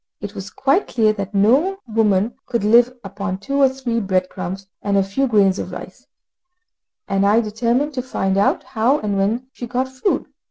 It 0.19 0.33
was 0.33 0.49
quite 0.49 0.87
clear 0.87 1.13
that 1.13 1.35
no 1.35 1.77
woman 1.87 2.33
could 2.47 2.63
live 2.63 2.91
upon 3.03 3.37
two 3.37 3.57
or 3.61 3.69
three 3.69 3.99
bread 3.99 4.29
crumbs 4.29 4.65
and 4.81 4.97
a 4.97 5.03
few 5.03 5.27
grains 5.27 5.59
of 5.59 5.71
rice, 5.71 6.07
and 7.07 7.23
I 7.23 7.39
determined 7.39 7.93
to 7.93 8.01
find 8.01 8.35
out 8.35 8.63
how 8.63 8.97
and 8.97 9.15
when 9.15 9.45
she 9.51 9.67
got 9.67 9.87
food. 9.87 10.25